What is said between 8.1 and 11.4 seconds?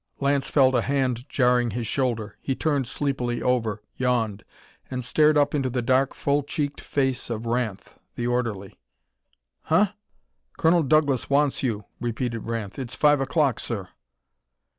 the orderly. "Huh?" "Colonel Douglas